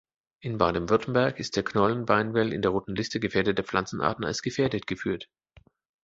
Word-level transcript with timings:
In 0.39 0.57
Baden-Württemberg 0.57 1.39
ist 1.39 1.55
der 1.57 1.63
Knollen-Beinwell 1.63 2.53
in 2.53 2.63
der 2.63 2.71
Roten 2.71 2.95
Liste 2.95 3.19
gefährdeter 3.19 3.61
Pflanzenarten 3.61 4.25
als 4.25 4.41
gefährdet 4.41 4.87
geführt. 4.87 5.29